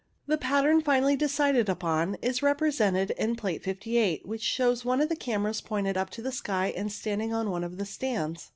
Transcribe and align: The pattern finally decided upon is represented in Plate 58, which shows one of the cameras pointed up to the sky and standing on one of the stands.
The 0.25 0.39
pattern 0.39 0.81
finally 0.81 1.15
decided 1.15 1.69
upon 1.69 2.15
is 2.23 2.41
represented 2.41 3.11
in 3.19 3.35
Plate 3.35 3.63
58, 3.63 4.25
which 4.25 4.41
shows 4.41 4.83
one 4.83 4.99
of 4.99 5.09
the 5.09 5.15
cameras 5.15 5.61
pointed 5.61 5.95
up 5.95 6.09
to 6.09 6.23
the 6.23 6.31
sky 6.31 6.73
and 6.75 6.91
standing 6.91 7.31
on 7.35 7.51
one 7.51 7.63
of 7.63 7.77
the 7.77 7.85
stands. 7.85 8.49